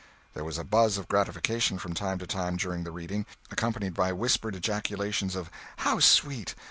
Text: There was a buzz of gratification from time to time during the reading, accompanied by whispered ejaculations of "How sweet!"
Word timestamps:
There 0.33 0.43
was 0.43 0.57
a 0.57 0.63
buzz 0.63 0.97
of 0.97 1.07
gratification 1.07 1.77
from 1.77 1.93
time 1.93 2.17
to 2.17 2.25
time 2.25 2.57
during 2.57 2.85
the 2.85 2.91
reading, 2.91 3.27
accompanied 3.51 3.93
by 3.93 4.11
whispered 4.13 4.55
ejaculations 4.55 5.35
of 5.35 5.51
"How 5.77 5.99
sweet!" 5.99 6.55